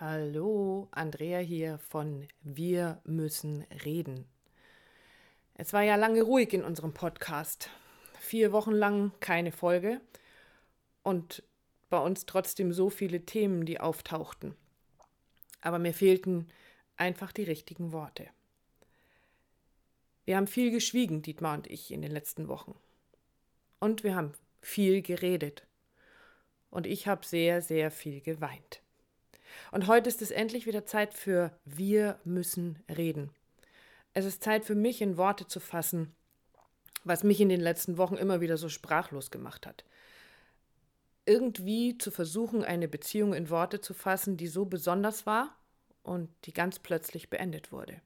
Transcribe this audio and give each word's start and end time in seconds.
Hallo, 0.00 0.88
Andrea 0.92 1.40
hier 1.40 1.76
von 1.76 2.26
Wir 2.40 3.02
müssen 3.04 3.66
reden. 3.84 4.24
Es 5.52 5.74
war 5.74 5.82
ja 5.82 5.96
lange 5.96 6.22
ruhig 6.22 6.54
in 6.54 6.64
unserem 6.64 6.94
Podcast. 6.94 7.68
Vier 8.18 8.50
Wochen 8.50 8.72
lang 8.72 9.12
keine 9.20 9.52
Folge 9.52 10.00
und 11.02 11.42
bei 11.90 11.98
uns 11.98 12.24
trotzdem 12.24 12.72
so 12.72 12.88
viele 12.88 13.26
Themen, 13.26 13.66
die 13.66 13.78
auftauchten. 13.78 14.54
Aber 15.60 15.78
mir 15.78 15.92
fehlten 15.92 16.48
einfach 16.96 17.30
die 17.30 17.44
richtigen 17.44 17.92
Worte. 17.92 18.26
Wir 20.24 20.38
haben 20.38 20.46
viel 20.46 20.70
geschwiegen, 20.70 21.20
Dietmar 21.20 21.58
und 21.58 21.66
ich, 21.66 21.90
in 21.90 22.00
den 22.00 22.12
letzten 22.12 22.48
Wochen. 22.48 22.74
Und 23.80 24.02
wir 24.02 24.14
haben 24.14 24.32
viel 24.62 25.02
geredet. 25.02 25.66
Und 26.70 26.86
ich 26.86 27.06
habe 27.06 27.26
sehr, 27.26 27.60
sehr 27.60 27.90
viel 27.90 28.22
geweint. 28.22 28.80
Und 29.72 29.86
heute 29.86 30.08
ist 30.08 30.22
es 30.22 30.30
endlich 30.30 30.66
wieder 30.66 30.84
Zeit 30.86 31.14
für 31.14 31.52
Wir 31.64 32.18
müssen 32.24 32.78
reden. 32.88 33.30
Es 34.12 34.24
ist 34.24 34.42
Zeit 34.42 34.64
für 34.64 34.74
mich 34.74 35.00
in 35.02 35.16
Worte 35.16 35.46
zu 35.46 35.60
fassen, 35.60 36.14
was 37.04 37.22
mich 37.22 37.40
in 37.40 37.48
den 37.48 37.60
letzten 37.60 37.96
Wochen 37.96 38.16
immer 38.16 38.40
wieder 38.40 38.56
so 38.56 38.68
sprachlos 38.68 39.30
gemacht 39.30 39.66
hat. 39.66 39.84
Irgendwie 41.26 41.96
zu 41.98 42.10
versuchen, 42.10 42.64
eine 42.64 42.88
Beziehung 42.88 43.34
in 43.34 43.50
Worte 43.50 43.80
zu 43.80 43.94
fassen, 43.94 44.36
die 44.36 44.48
so 44.48 44.64
besonders 44.64 45.26
war 45.26 45.56
und 46.02 46.28
die 46.44 46.52
ganz 46.52 46.78
plötzlich 46.78 47.30
beendet 47.30 47.72
wurde. 47.72 48.00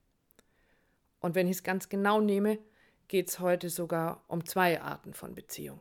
Und 1.20 1.34
wenn 1.34 1.48
ich 1.48 1.56
es 1.56 1.62
ganz 1.62 1.88
genau 1.88 2.20
nehme, 2.20 2.59
geht 3.09 3.29
es 3.29 3.38
heute 3.38 3.70
sogar 3.70 4.23
um 4.29 4.45
zwei 4.45 4.80
Arten 4.82 5.15
von 5.15 5.34
Beziehung. 5.34 5.80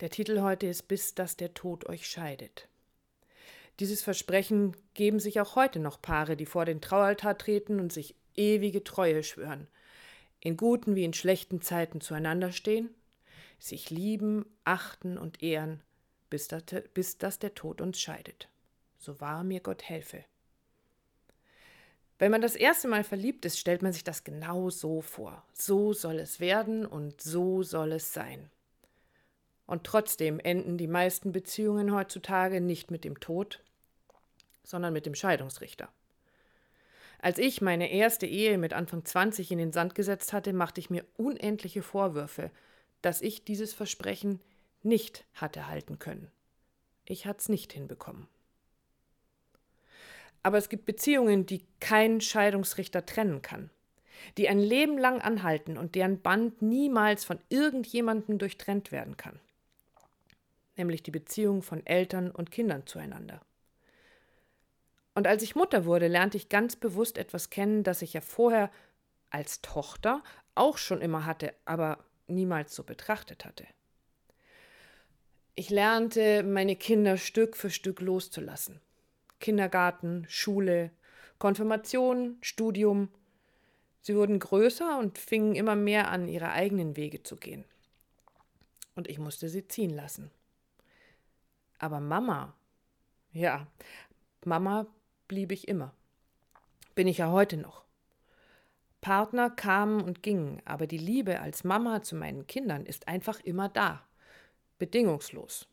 Der 0.00 0.10
Titel 0.10 0.42
heute 0.42 0.66
ist 0.66 0.86
Bis 0.86 1.14
dass 1.14 1.36
der 1.36 1.54
Tod 1.54 1.88
euch 1.88 2.06
scheidet. 2.06 2.68
Dieses 3.80 4.02
Versprechen 4.02 4.76
geben 4.94 5.20
sich 5.20 5.40
auch 5.40 5.54
heute 5.54 5.78
noch 5.78 6.02
Paare, 6.02 6.36
die 6.36 6.46
vor 6.46 6.64
den 6.64 6.80
Traualtar 6.80 7.38
treten 7.38 7.78
und 7.78 7.92
sich 7.92 8.16
ewige 8.34 8.82
Treue 8.82 9.22
schwören, 9.22 9.68
in 10.40 10.56
guten 10.56 10.96
wie 10.96 11.04
in 11.04 11.14
schlechten 11.14 11.60
Zeiten 11.60 12.00
zueinander 12.00 12.52
stehen, 12.52 12.90
sich 13.60 13.90
lieben, 13.90 14.46
achten 14.64 15.16
und 15.16 15.42
ehren, 15.42 15.80
bis, 16.30 16.48
das, 16.48 16.62
bis 16.94 17.18
dass 17.18 17.38
der 17.38 17.54
Tod 17.54 17.80
uns 17.80 18.00
scheidet. 18.00 18.48
So 18.98 19.20
wahr 19.20 19.44
mir 19.44 19.60
Gott 19.60 19.82
helfe. 19.82 20.24
Wenn 22.18 22.32
man 22.32 22.40
das 22.40 22.56
erste 22.56 22.88
Mal 22.88 23.04
verliebt 23.04 23.44
ist, 23.44 23.60
stellt 23.60 23.82
man 23.82 23.92
sich 23.92 24.02
das 24.02 24.24
genau 24.24 24.70
so 24.70 25.02
vor. 25.02 25.44
So 25.52 25.92
soll 25.92 26.18
es 26.18 26.40
werden 26.40 26.84
und 26.84 27.20
so 27.20 27.62
soll 27.62 27.92
es 27.92 28.12
sein. 28.12 28.50
Und 29.66 29.84
trotzdem 29.84 30.40
enden 30.40 30.78
die 30.78 30.88
meisten 30.88 31.30
Beziehungen 31.30 31.94
heutzutage 31.94 32.60
nicht 32.60 32.90
mit 32.90 33.04
dem 33.04 33.20
Tod, 33.20 33.62
sondern 34.68 34.92
mit 34.92 35.06
dem 35.06 35.14
Scheidungsrichter. 35.14 35.88
Als 37.20 37.38
ich 37.38 37.60
meine 37.60 37.90
erste 37.90 38.26
Ehe 38.26 38.58
mit 38.58 38.74
Anfang 38.74 39.04
20 39.04 39.50
in 39.50 39.58
den 39.58 39.72
Sand 39.72 39.94
gesetzt 39.94 40.32
hatte, 40.32 40.52
machte 40.52 40.80
ich 40.80 40.90
mir 40.90 41.04
unendliche 41.16 41.82
Vorwürfe, 41.82 42.50
dass 43.02 43.22
ich 43.22 43.44
dieses 43.44 43.72
Versprechen 43.72 44.40
nicht 44.82 45.24
hatte 45.34 45.66
halten 45.68 45.98
können. 45.98 46.30
Ich 47.06 47.26
hatte 47.26 47.40
es 47.40 47.48
nicht 47.48 47.72
hinbekommen. 47.72 48.28
Aber 50.42 50.58
es 50.58 50.68
gibt 50.68 50.84
Beziehungen, 50.84 51.46
die 51.46 51.64
kein 51.80 52.20
Scheidungsrichter 52.20 53.04
trennen 53.04 53.42
kann, 53.42 53.70
die 54.36 54.48
ein 54.48 54.60
Leben 54.60 54.98
lang 54.98 55.20
anhalten 55.20 55.76
und 55.78 55.94
deren 55.94 56.20
Band 56.20 56.62
niemals 56.62 57.24
von 57.24 57.40
irgendjemandem 57.48 58.38
durchtrennt 58.38 58.92
werden 58.92 59.16
kann. 59.16 59.40
Nämlich 60.76 61.02
die 61.02 61.10
Beziehung 61.10 61.62
von 61.62 61.84
Eltern 61.86 62.30
und 62.30 62.52
Kindern 62.52 62.86
zueinander. 62.86 63.40
Und 65.18 65.26
als 65.26 65.42
ich 65.42 65.56
Mutter 65.56 65.84
wurde, 65.84 66.06
lernte 66.06 66.36
ich 66.36 66.48
ganz 66.48 66.76
bewusst 66.76 67.18
etwas 67.18 67.50
kennen, 67.50 67.82
das 67.82 68.02
ich 68.02 68.12
ja 68.12 68.20
vorher 68.20 68.70
als 69.30 69.60
Tochter 69.62 70.22
auch 70.54 70.78
schon 70.78 71.00
immer 71.00 71.26
hatte, 71.26 71.52
aber 71.64 71.98
niemals 72.28 72.72
so 72.72 72.84
betrachtet 72.84 73.44
hatte. 73.44 73.66
Ich 75.56 75.70
lernte, 75.70 76.44
meine 76.44 76.76
Kinder 76.76 77.16
Stück 77.16 77.56
für 77.56 77.68
Stück 77.68 78.00
loszulassen. 78.00 78.80
Kindergarten, 79.40 80.24
Schule, 80.28 80.92
Konfirmation, 81.40 82.38
Studium. 82.40 83.08
Sie 84.02 84.14
wurden 84.14 84.38
größer 84.38 85.00
und 85.00 85.18
fingen 85.18 85.56
immer 85.56 85.74
mehr 85.74 86.12
an, 86.12 86.28
ihre 86.28 86.52
eigenen 86.52 86.96
Wege 86.96 87.24
zu 87.24 87.34
gehen. 87.34 87.64
Und 88.94 89.08
ich 89.08 89.18
musste 89.18 89.48
sie 89.48 89.66
ziehen 89.66 89.96
lassen. 89.96 90.30
Aber 91.80 91.98
Mama, 91.98 92.54
ja, 93.32 93.66
Mama 94.44 94.86
blieb 95.28 95.52
ich 95.52 95.68
immer. 95.68 95.94
Bin 96.94 97.06
ich 97.06 97.18
ja 97.18 97.30
heute 97.30 97.56
noch. 97.56 97.84
Partner 99.00 99.50
kamen 99.50 100.02
und 100.02 100.22
gingen, 100.22 100.60
aber 100.64 100.86
die 100.86 100.98
Liebe 100.98 101.40
als 101.40 101.62
Mama 101.62 102.02
zu 102.02 102.16
meinen 102.16 102.46
Kindern 102.46 102.84
ist 102.84 103.06
einfach 103.06 103.38
immer 103.40 103.68
da. 103.68 104.04
Bedingungslos. 104.78 105.68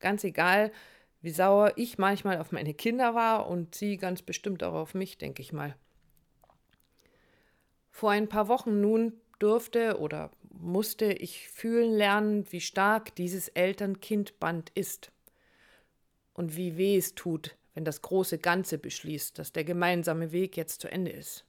Ganz 0.00 0.24
egal, 0.24 0.72
wie 1.20 1.30
sauer 1.30 1.72
ich 1.76 1.98
manchmal 1.98 2.38
auf 2.38 2.52
meine 2.52 2.72
Kinder 2.72 3.14
war 3.14 3.48
und 3.48 3.74
sie 3.74 3.96
ganz 3.96 4.22
bestimmt 4.22 4.62
auch 4.62 4.74
auf 4.74 4.94
mich, 4.94 5.18
denke 5.18 5.42
ich 5.42 5.52
mal. 5.52 5.76
Vor 7.90 8.10
ein 8.10 8.28
paar 8.28 8.48
Wochen 8.48 8.80
nun 8.80 9.14
durfte 9.38 9.98
oder 9.98 10.30
musste 10.50 11.12
ich 11.12 11.48
fühlen 11.48 11.92
lernen, 11.92 12.50
wie 12.52 12.60
stark 12.60 13.14
dieses 13.16 13.48
Eltern-Kind-Band 13.48 14.70
ist 14.74 15.12
und 16.32 16.56
wie 16.56 16.76
weh 16.76 16.96
es 16.96 17.14
tut, 17.14 17.56
wenn 17.76 17.84
das 17.84 18.00
große 18.00 18.38
Ganze 18.38 18.78
beschließt, 18.78 19.38
dass 19.38 19.52
der 19.52 19.62
gemeinsame 19.62 20.32
Weg 20.32 20.56
jetzt 20.56 20.80
zu 20.80 20.90
Ende 20.90 21.10
ist. 21.10 21.44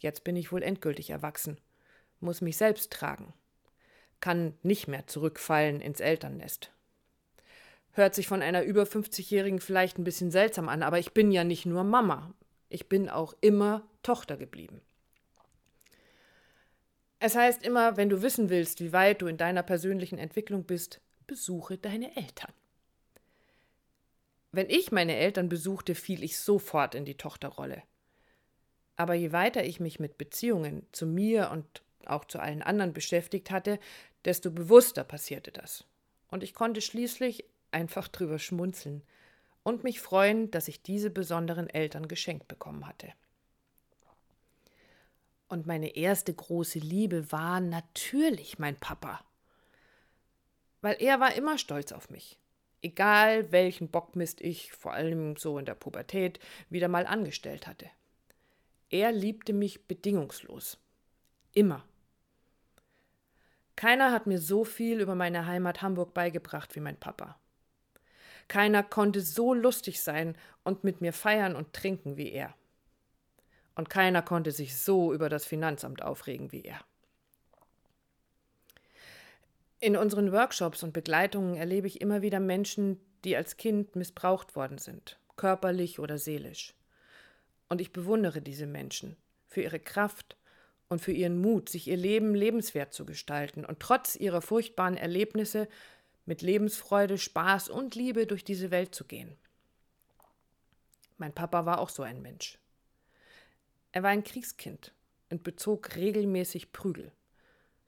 Jetzt 0.00 0.24
bin 0.24 0.34
ich 0.34 0.50
wohl 0.50 0.64
endgültig 0.64 1.10
erwachsen, 1.10 1.56
muss 2.18 2.40
mich 2.40 2.56
selbst 2.56 2.92
tragen, 2.92 3.32
kann 4.18 4.54
nicht 4.64 4.88
mehr 4.88 5.06
zurückfallen 5.06 5.80
ins 5.80 6.00
Elternnest. 6.00 6.72
Hört 7.92 8.16
sich 8.16 8.26
von 8.26 8.42
einer 8.42 8.64
über 8.64 8.82
50-Jährigen 8.82 9.60
vielleicht 9.60 9.98
ein 9.98 10.04
bisschen 10.04 10.32
seltsam 10.32 10.68
an, 10.68 10.82
aber 10.82 10.98
ich 10.98 11.12
bin 11.12 11.30
ja 11.30 11.44
nicht 11.44 11.64
nur 11.64 11.84
Mama, 11.84 12.34
ich 12.68 12.88
bin 12.88 13.08
auch 13.08 13.34
immer 13.40 13.88
Tochter 14.02 14.36
geblieben. 14.36 14.80
Es 17.20 17.36
heißt 17.36 17.62
immer, 17.62 17.96
wenn 17.96 18.08
du 18.08 18.20
wissen 18.20 18.50
willst, 18.50 18.80
wie 18.80 18.92
weit 18.92 19.22
du 19.22 19.28
in 19.28 19.36
deiner 19.36 19.62
persönlichen 19.62 20.18
Entwicklung 20.18 20.64
bist, 20.64 21.00
besuche 21.28 21.78
deine 21.78 22.16
Eltern. 22.16 22.52
Wenn 24.54 24.70
ich 24.70 24.92
meine 24.92 25.16
Eltern 25.16 25.48
besuchte, 25.48 25.96
fiel 25.96 26.22
ich 26.22 26.38
sofort 26.38 26.94
in 26.94 27.04
die 27.04 27.16
Tochterrolle. 27.16 27.82
Aber 28.94 29.14
je 29.14 29.32
weiter 29.32 29.64
ich 29.64 29.80
mich 29.80 29.98
mit 29.98 30.16
Beziehungen 30.16 30.86
zu 30.92 31.06
mir 31.06 31.50
und 31.50 31.82
auch 32.06 32.24
zu 32.24 32.38
allen 32.38 32.62
anderen 32.62 32.92
beschäftigt 32.92 33.50
hatte, 33.50 33.80
desto 34.24 34.52
bewusster 34.52 35.02
passierte 35.02 35.50
das. 35.50 35.84
Und 36.28 36.44
ich 36.44 36.54
konnte 36.54 36.80
schließlich 36.82 37.44
einfach 37.72 38.06
drüber 38.06 38.38
schmunzeln 38.38 39.02
und 39.64 39.82
mich 39.82 40.00
freuen, 40.00 40.52
dass 40.52 40.68
ich 40.68 40.82
diese 40.82 41.10
besonderen 41.10 41.68
Eltern 41.68 42.06
geschenkt 42.06 42.46
bekommen 42.46 42.86
hatte. 42.86 43.12
Und 45.48 45.66
meine 45.66 45.96
erste 45.96 46.32
große 46.32 46.78
Liebe 46.78 47.32
war 47.32 47.58
natürlich 47.58 48.60
mein 48.60 48.76
Papa. 48.76 49.24
Weil 50.80 50.96
er 51.00 51.18
war 51.18 51.34
immer 51.34 51.58
stolz 51.58 51.90
auf 51.90 52.08
mich 52.08 52.38
egal 52.84 53.50
welchen 53.50 53.88
Bockmist 53.88 54.40
ich, 54.40 54.72
vor 54.72 54.92
allem 54.92 55.36
so 55.36 55.58
in 55.58 55.64
der 55.64 55.74
Pubertät, 55.74 56.38
wieder 56.68 56.88
mal 56.88 57.06
angestellt 57.06 57.66
hatte. 57.66 57.90
Er 58.90 59.10
liebte 59.10 59.52
mich 59.52 59.86
bedingungslos. 59.88 60.78
Immer. 61.52 61.84
Keiner 63.76 64.12
hat 64.12 64.26
mir 64.26 64.38
so 64.38 64.64
viel 64.64 65.00
über 65.00 65.14
meine 65.14 65.46
Heimat 65.46 65.82
Hamburg 65.82 66.14
beigebracht 66.14 66.76
wie 66.76 66.80
mein 66.80 67.00
Papa. 67.00 67.40
Keiner 68.46 68.82
konnte 68.82 69.20
so 69.20 69.54
lustig 69.54 70.02
sein 70.02 70.36
und 70.62 70.84
mit 70.84 71.00
mir 71.00 71.12
feiern 71.12 71.56
und 71.56 71.72
trinken 71.72 72.16
wie 72.16 72.30
er. 72.30 72.54
Und 73.74 73.90
keiner 73.90 74.22
konnte 74.22 74.52
sich 74.52 74.76
so 74.76 75.12
über 75.12 75.28
das 75.28 75.44
Finanzamt 75.46 76.02
aufregen 76.02 76.52
wie 76.52 76.62
er. 76.62 76.84
In 79.80 79.96
unseren 79.96 80.32
Workshops 80.32 80.82
und 80.82 80.92
Begleitungen 80.92 81.56
erlebe 81.56 81.86
ich 81.86 82.00
immer 82.00 82.22
wieder 82.22 82.40
Menschen, 82.40 83.00
die 83.24 83.36
als 83.36 83.56
Kind 83.56 83.96
missbraucht 83.96 84.56
worden 84.56 84.78
sind, 84.78 85.18
körperlich 85.36 85.98
oder 85.98 86.18
seelisch. 86.18 86.74
Und 87.68 87.80
ich 87.80 87.92
bewundere 87.92 88.40
diese 88.40 88.66
Menschen 88.66 89.16
für 89.48 89.62
ihre 89.62 89.80
Kraft 89.80 90.36
und 90.88 91.00
für 91.00 91.12
ihren 91.12 91.40
Mut, 91.40 91.68
sich 91.68 91.88
ihr 91.88 91.96
Leben 91.96 92.34
lebenswert 92.34 92.92
zu 92.92 93.04
gestalten 93.04 93.64
und 93.64 93.80
trotz 93.80 94.16
ihrer 94.16 94.42
furchtbaren 94.42 94.96
Erlebnisse 94.96 95.68
mit 96.26 96.42
Lebensfreude, 96.42 97.18
Spaß 97.18 97.68
und 97.68 97.94
Liebe 97.94 98.26
durch 98.26 98.44
diese 98.44 98.70
Welt 98.70 98.94
zu 98.94 99.04
gehen. 99.04 99.36
Mein 101.18 101.32
Papa 101.32 101.66
war 101.66 101.78
auch 101.78 101.90
so 101.90 102.02
ein 102.02 102.22
Mensch. 102.22 102.58
Er 103.92 104.02
war 104.02 104.10
ein 104.10 104.24
Kriegskind 104.24 104.92
und 105.30 105.44
bezog 105.44 105.94
regelmäßig 105.96 106.72
Prügel 106.72 107.12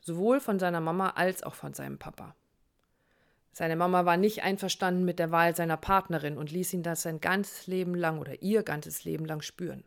sowohl 0.06 0.38
von 0.38 0.60
seiner 0.60 0.80
Mama 0.80 1.10
als 1.10 1.42
auch 1.42 1.56
von 1.56 1.74
seinem 1.74 1.98
Papa. 1.98 2.36
Seine 3.52 3.74
Mama 3.74 4.04
war 4.04 4.16
nicht 4.16 4.44
einverstanden 4.44 5.04
mit 5.04 5.18
der 5.18 5.32
Wahl 5.32 5.56
seiner 5.56 5.76
Partnerin 5.76 6.38
und 6.38 6.52
ließ 6.52 6.74
ihn 6.74 6.84
das 6.84 7.02
sein 7.02 7.20
ganzes 7.20 7.66
Leben 7.66 7.94
lang 7.96 8.20
oder 8.20 8.40
ihr 8.40 8.62
ganzes 8.62 9.04
Leben 9.04 9.24
lang 9.24 9.42
spüren. 9.42 9.82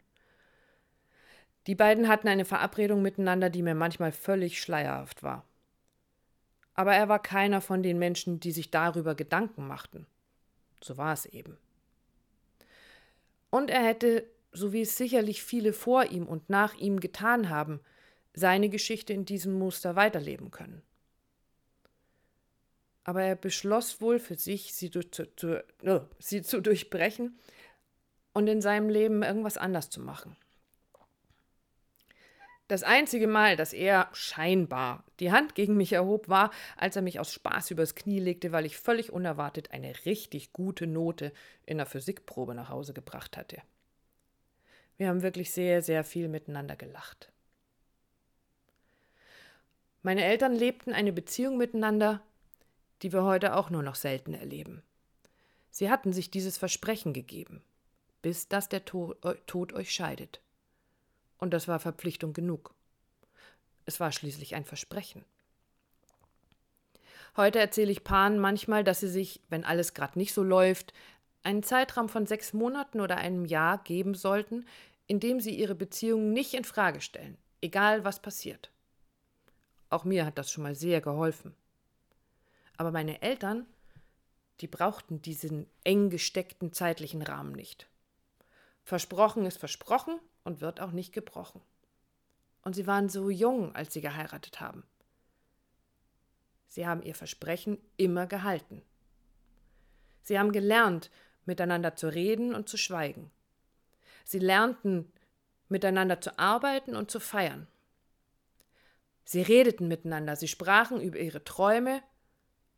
Die 1.67 1.75
beiden 1.75 2.09
hatten 2.09 2.27
eine 2.27 2.43
Verabredung 2.43 3.01
miteinander, 3.01 3.49
die 3.49 3.61
mir 3.61 3.75
manchmal 3.75 4.11
völlig 4.11 4.61
schleierhaft 4.61 5.23
war. 5.23 5.45
Aber 6.73 6.93
er 6.93 7.07
war 7.07 7.21
keiner 7.21 7.61
von 7.61 7.81
den 7.81 7.97
Menschen, 7.97 8.41
die 8.41 8.51
sich 8.51 8.71
darüber 8.71 9.15
Gedanken 9.15 9.67
machten. 9.67 10.05
So 10.81 10.97
war 10.97 11.13
es 11.13 11.25
eben. 11.27 11.57
Und 13.49 13.69
er 13.69 13.83
hätte, 13.83 14.25
so 14.51 14.73
wie 14.73 14.81
es 14.81 14.97
sicherlich 14.97 15.43
viele 15.43 15.71
vor 15.71 16.05
ihm 16.05 16.27
und 16.27 16.49
nach 16.49 16.73
ihm 16.75 16.99
getan 16.99 17.49
haben, 17.49 17.79
seine 18.33 18.69
Geschichte 18.69 19.13
in 19.13 19.25
diesem 19.25 19.57
Muster 19.57 19.95
weiterleben 19.95 20.51
können. 20.51 20.81
Aber 23.03 23.23
er 23.23 23.35
beschloss 23.35 24.01
wohl 24.01 24.19
für 24.19 24.35
sich, 24.35 24.73
sie, 24.75 24.91
zu, 24.91 25.01
zu, 25.35 25.63
uh, 25.83 26.01
sie 26.19 26.41
zu 26.41 26.61
durchbrechen 26.61 27.39
und 28.33 28.47
in 28.47 28.61
seinem 28.61 28.89
Leben 28.89 29.23
irgendwas 29.23 29.57
anders 29.57 29.89
zu 29.89 30.01
machen. 30.01 30.35
Das 32.69 32.83
einzige 32.83 33.25
Mal, 33.25 33.55
dass 33.55 33.73
er 33.73 34.09
scheinbar 34.13 35.03
die 35.19 35.31
Hand 35.31 35.55
gegen 35.55 35.75
mich 35.75 35.93
erhob, 35.93 36.29
war, 36.29 36.51
als 36.77 36.95
er 36.95 37.01
mich 37.01 37.19
aus 37.19 37.33
Spaß 37.33 37.71
übers 37.71 37.95
Knie 37.95 38.19
legte, 38.19 38.51
weil 38.51 38.67
ich 38.67 38.77
völlig 38.77 39.11
unerwartet 39.11 39.71
eine 39.71 40.05
richtig 40.05 40.53
gute 40.53 40.85
Note 40.85 41.33
in 41.65 41.77
der 41.77 41.87
Physikprobe 41.87 42.53
nach 42.53 42.69
Hause 42.69 42.93
gebracht 42.93 43.37
hatte. 43.37 43.57
Wir 44.97 45.07
haben 45.07 45.23
wirklich 45.23 45.49
sehr, 45.49 45.81
sehr 45.81 46.03
viel 46.03 46.27
miteinander 46.27 46.75
gelacht. 46.75 47.31
Meine 50.01 50.23
Eltern 50.23 50.53
lebten 50.55 50.93
eine 50.93 51.11
Beziehung 51.11 51.57
miteinander, 51.57 52.21
die 53.01 53.11
wir 53.11 53.23
heute 53.23 53.55
auch 53.55 53.69
nur 53.69 53.83
noch 53.83 53.95
selten 53.95 54.33
erleben. 54.33 54.81
Sie 55.71 55.89
hatten 55.89 56.13
sich 56.13 56.31
dieses 56.31 56.57
Versprechen 56.57 57.13
gegeben, 57.13 57.61
bis 58.21 58.47
dass 58.47 58.69
der 58.69 58.85
Tod, 58.85 59.17
Tod 59.45 59.73
euch 59.73 59.93
scheidet. 59.93 60.41
Und 61.37 61.53
das 61.53 61.67
war 61.67 61.79
Verpflichtung 61.79 62.33
genug. 62.33 62.73
Es 63.85 63.99
war 63.99 64.11
schließlich 64.11 64.55
ein 64.55 64.65
Versprechen. 64.65 65.25
Heute 67.37 67.59
erzähle 67.59 67.91
ich 67.91 68.03
Paaren 68.03 68.39
manchmal, 68.39 68.83
dass 68.83 68.99
sie 68.99 69.07
sich, 69.07 69.41
wenn 69.49 69.63
alles 69.63 69.93
gerade 69.93 70.17
nicht 70.17 70.33
so 70.33 70.43
läuft, 70.43 70.93
einen 71.43 71.63
Zeitraum 71.63 72.09
von 72.09 72.25
sechs 72.25 72.53
Monaten 72.53 72.99
oder 72.99 73.17
einem 73.17 73.45
Jahr 73.45 73.83
geben 73.83 74.13
sollten, 74.13 74.65
in 75.07 75.19
dem 75.19 75.39
sie 75.39 75.55
ihre 75.55 75.75
Beziehung 75.75 76.33
nicht 76.33 76.53
in 76.53 76.65
Frage 76.65 77.01
stellen, 77.01 77.37
egal 77.61 78.03
was 78.03 78.21
passiert. 78.21 78.71
Auch 79.89 80.03
mir 80.03 80.25
hat 80.25 80.37
das 80.37 80.51
schon 80.51 80.63
mal 80.63 80.75
sehr 80.75 81.01
geholfen. 81.01 81.55
Aber 82.77 82.91
meine 82.91 83.21
Eltern, 83.21 83.65
die 84.61 84.67
brauchten 84.67 85.21
diesen 85.21 85.67
eng 85.83 86.09
gesteckten 86.09 86.73
zeitlichen 86.73 87.21
Rahmen 87.21 87.53
nicht. 87.53 87.89
Versprochen 88.83 89.45
ist 89.45 89.57
versprochen 89.57 90.19
und 90.43 90.61
wird 90.61 90.79
auch 90.79 90.91
nicht 90.91 91.13
gebrochen. 91.13 91.61
Und 92.63 92.75
sie 92.75 92.87
waren 92.87 93.09
so 93.09 93.29
jung, 93.29 93.75
als 93.75 93.93
sie 93.93 94.01
geheiratet 94.01 94.59
haben. 94.59 94.83
Sie 96.67 96.85
haben 96.85 97.01
ihr 97.01 97.15
Versprechen 97.15 97.79
immer 97.97 98.27
gehalten. 98.27 98.81
Sie 100.21 100.37
haben 100.37 100.51
gelernt, 100.51 101.09
miteinander 101.45 101.95
zu 101.95 102.13
reden 102.13 102.53
und 102.53 102.69
zu 102.69 102.77
schweigen. 102.77 103.31
Sie 104.23 104.39
lernten, 104.39 105.11
miteinander 105.67 106.21
zu 106.21 106.37
arbeiten 106.37 106.95
und 106.95 107.09
zu 107.09 107.19
feiern. 107.19 107.67
Sie 109.31 109.43
redeten 109.43 109.87
miteinander, 109.87 110.35
sie 110.35 110.47
sprachen 110.47 110.99
über 110.99 111.19
ihre 111.19 111.43
Träume 111.43 112.01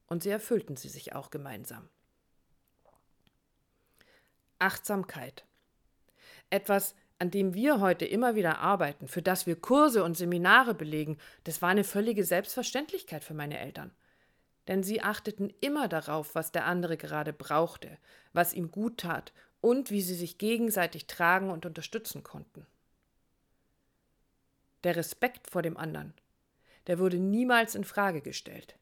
und 0.07 0.21
sie 0.21 0.31
erfüllten 0.31 0.75
sie 0.75 0.89
sich 0.89 1.15
auch 1.15 1.29
gemeinsam. 1.29 1.87
Achtsamkeit. 4.59 5.45
Etwas, 6.49 6.93
an 7.19 7.31
dem 7.31 7.53
wir 7.53 7.79
heute 7.79 8.03
immer 8.03 8.35
wieder 8.35 8.59
arbeiten, 8.59 9.07
für 9.07 9.21
das 9.21 9.47
wir 9.47 9.55
Kurse 9.55 10.03
und 10.03 10.17
Seminare 10.17 10.73
belegen, 10.73 11.19
das 11.45 11.61
war 11.61 11.69
eine 11.69 11.85
völlige 11.85 12.25
Selbstverständlichkeit 12.25 13.23
für 13.23 13.33
meine 13.33 13.57
Eltern. 13.57 13.91
Denn 14.67 14.83
sie 14.83 15.01
achteten 15.01 15.53
immer 15.61 15.87
darauf, 15.87 16.35
was 16.35 16.51
der 16.51 16.65
andere 16.65 16.97
gerade 16.97 17.31
brauchte, 17.31 17.97
was 18.33 18.51
ihm 18.51 18.71
gut 18.71 18.97
tat 18.97 19.31
und 19.61 19.89
wie 19.89 20.01
sie 20.01 20.15
sich 20.15 20.37
gegenseitig 20.37 21.07
tragen 21.07 21.49
und 21.49 21.65
unterstützen 21.65 22.23
konnten. 22.23 22.67
Der 24.83 24.97
Respekt 24.97 25.49
vor 25.49 25.61
dem 25.61 25.77
anderen, 25.77 26.13
der 26.87 26.99
wurde 26.99 27.17
niemals 27.17 27.75
in 27.75 27.83
Frage 27.83 28.21
gestellt. 28.21 28.75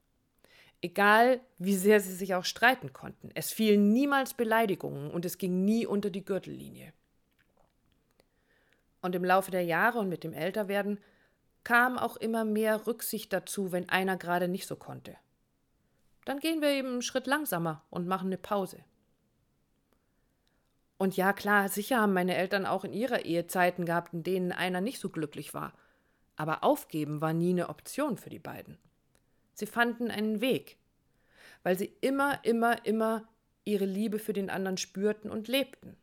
Egal, 0.82 1.42
wie 1.58 1.76
sehr 1.76 2.00
sie 2.00 2.14
sich 2.14 2.36
auch 2.36 2.46
streiten 2.46 2.94
konnten, 2.94 3.32
es 3.36 3.52
fielen 3.52 3.92
niemals 3.92 4.34
Beleidigungen 4.34 5.12
und 5.12 5.26
es 5.26 5.38
ging 5.38 5.66
nie 5.66 5.86
unter 5.86 6.10
die 6.10 6.24
Gürtellinie. 6.24 6.94
Und 9.02 9.16
im 9.16 9.26
Laufe 9.26 9.52
der 9.52 9.64
Jahre 9.64 10.00
und 10.00 10.10
mit 10.10 10.24
dem 10.24 10.34
Älterwerden 10.34 11.00
kam 11.64 11.98
auch 11.98 12.16
immer 12.16 12.46
mehr 12.46 12.88
Rücksicht 12.88 13.34
dazu, 13.34 13.72
wenn 13.72 13.90
einer 13.90 14.18
gerade 14.18 14.48
nicht 14.48 14.68
so 14.68 14.76
konnte. 14.76 15.16
Dann 16.26 16.40
gehen 16.40 16.62
wir 16.62 16.70
eben 16.70 16.90
einen 16.90 17.02
Schritt 17.02 17.28
langsamer 17.28 17.84
und 17.90 18.08
machen 18.08 18.28
eine 18.28 18.38
Pause. 18.38 18.84
Und 20.98 21.16
ja, 21.16 21.32
klar, 21.34 21.70
sicher 21.70 22.02
haben 22.02 22.14
meine 22.14 22.36
Eltern 22.36 22.66
auch 22.66 22.84
in 22.84 22.94
ihrer 22.94 23.24
Ehe 23.26 23.48
Zeiten 23.48 23.86
gehabt, 23.86 24.14
in 24.14 24.24
denen 24.24 24.52
einer 24.52 24.82
nicht 24.82 25.00
so 25.00 25.10
glücklich 25.10 25.54
war. 25.54 25.74
Aber 26.40 26.64
aufgeben 26.64 27.20
war 27.20 27.34
nie 27.34 27.50
eine 27.50 27.68
Option 27.68 28.18
für 28.18 28.30
die 28.30 28.40
beiden. 28.40 28.78
Sie 29.54 29.66
fanden 29.66 30.10
einen 30.10 30.40
Weg, 30.40 30.78
weil 31.64 31.78
sie 31.78 31.94
immer, 32.00 32.46
immer, 32.46 32.86
immer 32.86 33.28
ihre 33.66 33.84
Liebe 33.84 34.20
für 34.20 34.32
den 34.32 34.50
anderen 34.50 34.78
spürten 34.78 35.30
und 35.30 35.50
lebten. 35.50 35.98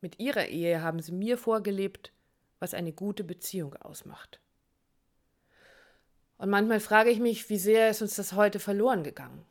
Mit 0.00 0.18
ihrer 0.18 0.46
Ehe 0.46 0.80
haben 0.80 1.00
sie 1.00 1.12
mir 1.12 1.36
vorgelebt, 1.36 2.10
was 2.58 2.72
eine 2.72 2.94
gute 2.94 3.22
Beziehung 3.22 3.76
ausmacht. 3.76 4.40
Und 6.38 6.48
manchmal 6.48 6.80
frage 6.80 7.10
ich 7.10 7.20
mich, 7.20 7.50
wie 7.50 7.58
sehr 7.58 7.90
ist 7.90 8.00
uns 8.00 8.16
das 8.16 8.32
heute 8.32 8.60
verloren 8.60 9.04
gegangen. 9.04 9.44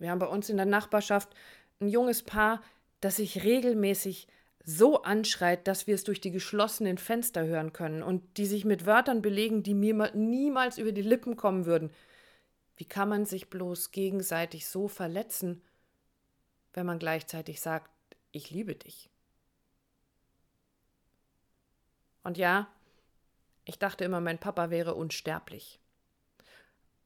Wir 0.00 0.10
haben 0.10 0.18
bei 0.18 0.26
uns 0.26 0.50
in 0.50 0.56
der 0.56 0.66
Nachbarschaft 0.66 1.28
ein 1.78 1.86
junges 1.86 2.24
Paar, 2.24 2.60
das 3.00 3.16
sich 3.16 3.44
regelmäßig 3.44 4.26
so 4.68 5.02
anschreit, 5.02 5.68
dass 5.68 5.86
wir 5.86 5.94
es 5.94 6.02
durch 6.02 6.20
die 6.20 6.32
geschlossenen 6.32 6.98
Fenster 6.98 7.46
hören 7.46 7.72
können 7.72 8.02
und 8.02 8.36
die 8.36 8.46
sich 8.46 8.64
mit 8.64 8.84
Wörtern 8.84 9.22
belegen, 9.22 9.62
die 9.62 9.74
mir 9.74 10.10
niemals 10.14 10.76
über 10.76 10.90
die 10.90 11.02
Lippen 11.02 11.36
kommen 11.36 11.66
würden. 11.66 11.92
Wie 12.76 12.84
kann 12.84 13.08
man 13.08 13.26
sich 13.26 13.48
bloß 13.48 13.92
gegenseitig 13.92 14.66
so 14.66 14.88
verletzen, 14.88 15.62
wenn 16.72 16.84
man 16.84 16.98
gleichzeitig 16.98 17.60
sagt, 17.60 17.90
ich 18.32 18.50
liebe 18.50 18.74
dich? 18.74 19.08
Und 22.24 22.36
ja, 22.36 22.66
ich 23.64 23.78
dachte 23.78 24.04
immer, 24.04 24.20
mein 24.20 24.40
Papa 24.40 24.70
wäre 24.70 24.96
unsterblich. 24.96 25.78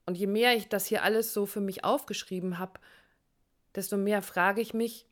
Und 0.06 0.16
je 0.16 0.26
mehr 0.26 0.56
ich 0.56 0.68
das 0.68 0.86
hier 0.86 1.02
alles 1.04 1.34
so 1.34 1.44
für 1.44 1.60
mich 1.60 1.84
aufgeschrieben 1.84 2.58
habe, 2.58 2.80
desto 3.74 3.98
mehr 3.98 4.22
frage 4.22 4.62
ich 4.62 4.72
mich, 4.72 5.06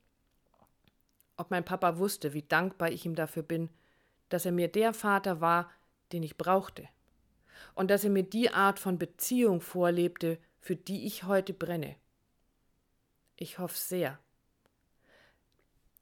ob 1.38 1.50
mein 1.50 1.64
Papa 1.64 1.98
wusste, 1.98 2.34
wie 2.34 2.42
dankbar 2.42 2.90
ich 2.90 3.06
ihm 3.06 3.14
dafür 3.14 3.42
bin, 3.42 3.70
dass 4.28 4.44
er 4.44 4.52
mir 4.52 4.68
der 4.68 4.92
Vater 4.92 5.40
war, 5.40 5.70
den 6.12 6.22
ich 6.22 6.36
brauchte. 6.36 6.88
Und 7.74 7.90
dass 7.90 8.04
er 8.04 8.10
mir 8.10 8.24
die 8.24 8.50
Art 8.50 8.78
von 8.78 8.98
Beziehung 8.98 9.60
vorlebte, 9.60 10.38
für 10.60 10.76
die 10.76 11.06
ich 11.06 11.24
heute 11.24 11.54
brenne. 11.54 11.96
Ich 13.36 13.58
hoffe 13.58 13.78
sehr. 13.78 14.18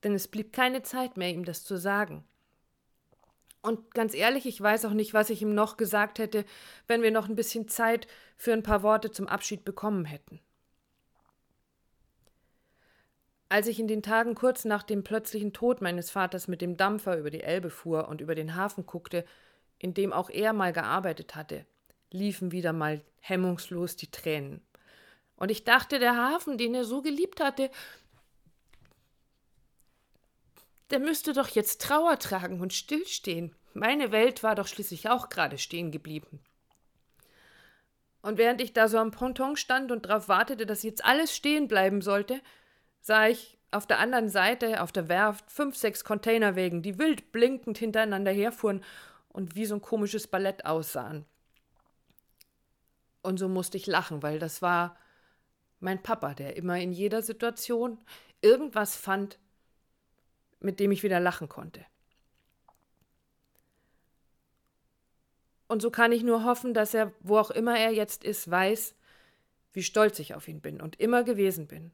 Denn 0.02 0.14
es 0.14 0.28
blieb 0.28 0.52
keine 0.52 0.83
Zeit 0.83 1.16
mehr, 1.16 1.31
ihm 1.31 1.45
das 1.45 1.64
zu 1.64 1.76
sagen. 1.76 2.25
Und 3.62 3.95
ganz 3.95 4.14
ehrlich, 4.14 4.47
ich 4.47 4.61
weiß 4.61 4.85
auch 4.85 4.93
nicht, 4.93 5.12
was 5.12 5.28
ich 5.28 5.43
ihm 5.43 5.55
noch 5.55 5.76
gesagt 5.76 6.19
hätte, 6.19 6.45
wenn 6.87 7.02
wir 7.02 7.11
noch 7.11 7.28
ein 7.28 7.35
bisschen 7.35 7.69
Zeit 7.69 8.07
für 8.37 8.52
ein 8.52 8.62
paar 8.62 8.83
Worte 8.83 9.11
zum 9.11 9.26
Abschied 9.26 9.64
bekommen 9.64 10.05
hätten. 10.05 10.40
Als 13.49 13.69
ich 13.69 13.79
in 13.79 13.87
den 13.87 14.03
Tagen 14.03 14.35
kurz 14.35 14.65
nach 14.65 14.83
dem 14.83 15.05
plötzlichen 15.05 15.53
Tod 15.53 15.81
meines 15.81 16.11
Vaters 16.11 16.49
mit 16.49 16.61
dem 16.61 16.76
Dampfer 16.76 17.17
über 17.17 17.31
die 17.31 17.43
Elbe 17.43 17.71
fuhr 17.71 18.09
und 18.09 18.21
über 18.21 18.35
den 18.35 18.57
Hafen 18.57 18.87
guckte, 18.87 19.25
in 19.79 19.95
dem 19.95 20.12
auch 20.12 20.31
er 20.31 20.53
mal 20.53 20.73
gearbeitet 20.73 21.37
hatte, 21.37 21.65
liefen 22.11 22.50
wieder 22.50 22.73
mal 22.73 23.03
hemmungslos 23.21 23.95
die 23.97 24.11
Tränen. 24.11 24.62
Und 25.37 25.50
ich 25.50 25.65
dachte, 25.65 25.99
der 25.99 26.17
Hafen, 26.17 26.59
den 26.59 26.75
er 26.75 26.85
so 26.85 27.03
geliebt 27.03 27.41
hatte, 27.41 27.71
der 30.91 30.99
müsste 30.99 31.33
doch 31.33 31.49
jetzt 31.49 31.83
Trauer 31.83 32.19
tragen 32.19 32.61
und 32.61 32.73
stillstehen. 32.73 33.55
Meine 33.75 34.12
Welt 34.12 34.43
war 34.43 34.55
doch 34.55 34.67
schließlich 34.67 35.09
auch 35.09 35.29
gerade 35.29 35.59
stehen 35.59 35.91
geblieben. 35.91 36.41
Und 38.23 38.38
während 38.38 38.61
ich 38.61 38.73
da 38.73 38.88
so 38.88 38.99
am 38.99 39.11
Ponton 39.11 39.57
stand 39.57 39.93
und 39.93 40.07
darauf 40.07 40.29
wartete, 40.29 40.67
dass 40.67 40.83
jetzt 40.83 41.05
alles 41.05 41.37
stehen 41.37 41.69
bleiben 41.69 42.00
sollte, 42.03 42.41
sah 43.07 43.29
ich 43.29 43.57
auf 43.71 43.87
der 43.87 44.01
anderen 44.01 44.29
Seite, 44.29 44.83
auf 44.83 44.91
der 44.91 45.09
Werft, 45.09 45.49
fünf, 45.49 45.77
sechs 45.77 46.03
Containerwägen, 46.03 46.83
die 46.83 46.99
wild 46.99 47.31
blinkend 47.31 47.79
hintereinander 47.79 48.33
herfuhren 48.33 48.83
und 49.29 49.55
wie 49.55 49.65
so 49.65 49.77
ein 49.77 49.81
komisches 49.81 50.27
Ballett 50.27 50.67
aussahen. 50.67 51.25
Und 53.23 53.39
so 53.39 53.49
musste 53.49 53.77
ich 53.77 53.87
lachen, 53.87 54.25
weil 54.25 54.41
das 54.41 54.61
war 54.61 54.97
Mein 55.79 56.03
Papa, 56.03 56.35
der 56.35 56.57
immer 56.57 56.81
in 56.81 56.93
jeder 56.93 57.23
Situation 57.23 57.99
irgendwas 58.41 58.97
fand, 58.97 59.39
mit 60.59 60.81
dem 60.81 60.91
ich 60.91 61.05
wieder 61.05 61.21
lachen 61.21 61.49
konnte. 61.49 61.87
Und 65.69 65.81
so 65.81 65.93
kann 65.93 66.11
ich 66.11 66.25
nur 66.25 66.43
hoffen, 66.43 66.75
dass 66.75 66.93
er, 66.93 67.13
wo 67.21 67.39
auch 67.39 67.53
immer 67.53 67.79
er 67.79 67.93
jetzt 67.93 68.25
ist, 68.25 68.51
weiß, 68.51 68.97
wie 69.75 69.85
stolz 69.85 70.19
ich 70.19 70.35
auf 70.35 70.49
ihn 70.49 70.61
bin 70.61 70.81
und 70.81 70.99
immer 70.99 71.23
gewesen 71.23 71.69
bin. 71.69 71.93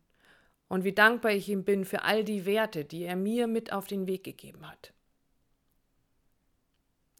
Und 0.72 0.84
wie 0.84 0.94
dankbar 0.94 1.32
ich 1.32 1.50
ihm 1.50 1.64
bin 1.64 1.84
für 1.84 2.00
all 2.00 2.24
die 2.24 2.46
Werte, 2.46 2.86
die 2.86 3.02
er 3.02 3.14
mir 3.14 3.46
mit 3.46 3.74
auf 3.74 3.86
den 3.86 4.06
Weg 4.06 4.24
gegeben 4.24 4.66
hat. 4.66 4.94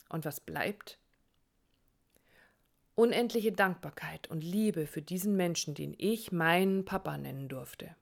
Und 0.09 0.25
was 0.25 0.41
bleibt? 0.41 0.99
Unendliche 2.95 3.53
Dankbarkeit 3.53 4.31
und 4.31 4.43
Liebe 4.43 4.87
für 4.87 5.03
diesen 5.03 5.37
Menschen, 5.37 5.75
den 5.75 5.95
ich 5.99 6.33
meinen 6.33 6.87
Papa 6.87 7.19
nennen 7.19 7.51
durfte. 7.51 7.95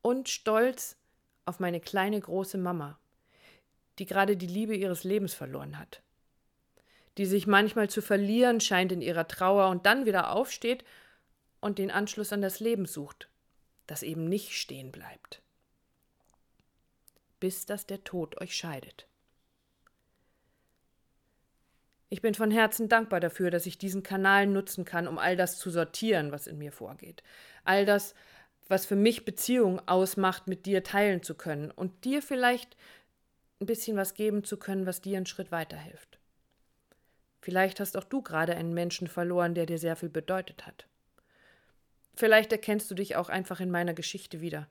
Und 0.00 0.30
Stolz 0.30 0.96
auf 1.44 1.60
meine 1.60 1.78
kleine 1.78 2.18
große 2.18 2.56
Mama, 2.56 2.98
die 3.98 4.06
gerade 4.06 4.38
die 4.38 4.46
Liebe 4.46 4.74
ihres 4.74 5.04
Lebens 5.04 5.34
verloren 5.34 5.78
hat 5.78 6.00
die 7.18 7.26
sich 7.26 7.48
manchmal 7.48 7.90
zu 7.90 8.00
verlieren 8.00 8.60
scheint 8.60 8.92
in 8.92 9.02
ihrer 9.02 9.26
Trauer 9.26 9.70
und 9.70 9.86
dann 9.86 10.06
wieder 10.06 10.30
aufsteht 10.30 10.84
und 11.60 11.78
den 11.78 11.90
Anschluss 11.90 12.32
an 12.32 12.42
das 12.42 12.60
Leben 12.60 12.86
sucht, 12.86 13.28
das 13.88 14.04
eben 14.04 14.28
nicht 14.28 14.52
stehen 14.52 14.92
bleibt. 14.92 15.42
Bis 17.40 17.66
dass 17.66 17.86
der 17.86 18.04
Tod 18.04 18.40
euch 18.40 18.54
scheidet. 18.54 19.08
Ich 22.10 22.22
bin 22.22 22.34
von 22.34 22.50
Herzen 22.50 22.88
dankbar 22.88 23.20
dafür, 23.20 23.50
dass 23.50 23.66
ich 23.66 23.76
diesen 23.76 24.02
Kanal 24.02 24.46
nutzen 24.46 24.84
kann, 24.84 25.08
um 25.08 25.18
all 25.18 25.36
das 25.36 25.58
zu 25.58 25.70
sortieren, 25.70 26.32
was 26.32 26.46
in 26.46 26.58
mir 26.58 26.72
vorgeht. 26.72 27.22
All 27.64 27.84
das, 27.84 28.14
was 28.68 28.86
für 28.86 28.96
mich 28.96 29.24
Beziehung 29.24 29.80
ausmacht, 29.86 30.46
mit 30.46 30.64
dir 30.64 30.82
teilen 30.84 31.22
zu 31.22 31.34
können 31.34 31.70
und 31.70 32.04
dir 32.04 32.22
vielleicht 32.22 32.76
ein 33.60 33.66
bisschen 33.66 33.96
was 33.96 34.14
geben 34.14 34.44
zu 34.44 34.56
können, 34.56 34.86
was 34.86 35.00
dir 35.00 35.16
einen 35.16 35.26
Schritt 35.26 35.50
weiterhilft. 35.50 36.18
Vielleicht 37.40 37.80
hast 37.80 37.96
auch 37.96 38.04
du 38.04 38.22
gerade 38.22 38.56
einen 38.56 38.74
Menschen 38.74 39.08
verloren, 39.08 39.54
der 39.54 39.66
dir 39.66 39.78
sehr 39.78 39.96
viel 39.96 40.08
bedeutet 40.08 40.66
hat. 40.66 40.87
Vielleicht 42.18 42.50
erkennst 42.50 42.90
du 42.90 42.96
dich 42.96 43.14
auch 43.14 43.28
einfach 43.28 43.60
in 43.60 43.70
meiner 43.70 43.94
Geschichte 43.94 44.40
wieder. 44.40 44.66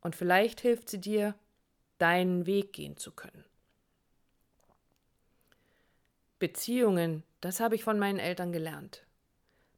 Und 0.00 0.16
vielleicht 0.16 0.60
hilft 0.60 0.88
sie 0.88 1.00
dir, 1.00 1.36
deinen 1.98 2.44
Weg 2.44 2.72
gehen 2.72 2.96
zu 2.96 3.12
können. 3.12 3.44
Beziehungen, 6.40 7.22
das 7.40 7.60
habe 7.60 7.76
ich 7.76 7.84
von 7.84 8.00
meinen 8.00 8.18
Eltern 8.18 8.50
gelernt, 8.50 9.06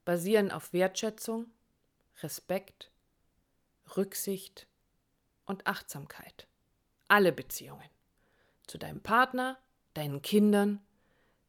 basieren 0.06 0.50
auf 0.50 0.72
Wertschätzung, 0.72 1.50
Respekt, 2.22 2.90
Rücksicht 3.98 4.66
und 5.44 5.66
Achtsamkeit. 5.66 6.46
Alle 7.06 7.32
Beziehungen. 7.32 7.90
Zu 8.66 8.78
deinem 8.78 9.02
Partner, 9.02 9.58
deinen 9.92 10.22
Kindern, 10.22 10.80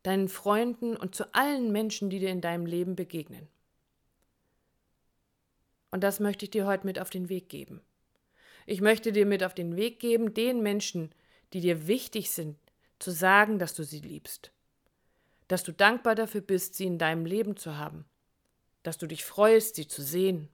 deinen 0.03 0.27
Freunden 0.27 0.98
und 0.98 1.15
zu 1.15 1.34
allen 1.34 1.72
Menschen, 1.72 2.10
die 2.10 2.19
dir 2.19 2.29
in 2.29 2.41
deinem 2.41 2.65
Leben 2.65 2.98
begegnen. 2.98 3.48
Und 5.91 6.03
das 6.03 6.19
möchte 6.19 6.46
ich 6.46 6.51
dir 6.51 6.65
heute 6.65 6.86
mit 6.86 7.00
auf 7.00 7.10
den 7.10 7.29
Weg 7.29 7.50
geben. 7.50 7.81
Ich 8.65 8.81
möchte 8.81 9.12
dir 9.12 9.25
mit 9.25 9.43
auf 9.43 9.55
den 9.55 9.75
Weg 9.75 10.00
geben, 10.00 10.34
den 10.34 10.62
Menschen, 10.62 11.13
die 11.53 11.62
dir 11.62 11.88
wichtig 11.88 12.31
sind, 12.31 12.58
zu 13.00 13.12
sagen, 13.12 13.58
dass 13.58 13.74
du 13.74 13.84
sie 13.84 14.00
liebst, 14.00 14.51
dass 15.48 15.63
du 15.63 15.72
dankbar 15.72 16.15
dafür 16.15 16.41
bist, 16.41 16.75
sie 16.75 16.86
in 16.86 17.00
deinem 17.00 17.25
Leben 17.25 17.58
zu 17.58 17.77
haben, 17.77 18.05
dass 18.84 18.98
du 18.98 19.08
dich 19.08 19.25
freust, 19.25 19.75
sie 19.75 19.88
zu 19.88 20.03
sehen. 20.03 20.50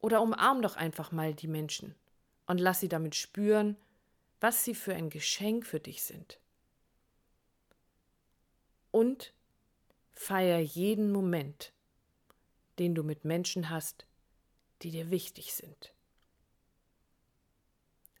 Oder 0.00 0.20
umarm 0.20 0.60
doch 0.60 0.76
einfach 0.76 1.12
mal 1.12 1.32
die 1.32 1.48
Menschen 1.48 1.94
und 2.46 2.58
lass 2.58 2.80
sie 2.80 2.88
damit 2.88 3.14
spüren, 3.14 3.76
was 4.40 4.64
sie 4.64 4.74
für 4.74 4.94
ein 4.94 5.08
Geschenk 5.08 5.64
für 5.64 5.80
dich 5.80 6.02
sind 6.02 6.40
und 8.92 9.32
feier 10.12 10.60
jeden 10.60 11.10
Moment, 11.10 11.72
den 12.82 12.96
du 12.96 13.04
mit 13.04 13.24
Menschen 13.24 13.70
hast, 13.70 14.06
die 14.82 14.90
dir 14.90 15.12
wichtig 15.12 15.54
sind. 15.54 15.94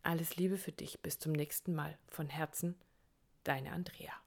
Alles 0.04 0.36
Liebe 0.36 0.56
für 0.56 0.70
dich. 0.70 1.00
Bis 1.00 1.18
zum 1.18 1.32
nächsten 1.32 1.74
Mal. 1.74 1.98
Von 2.06 2.28
Herzen, 2.28 2.76
deine 3.42 3.72
Andrea. 3.72 4.21